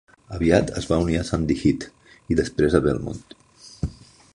[0.37, 1.87] Aviat es va unir a Sandy Heath
[2.35, 3.27] i després a Belmont.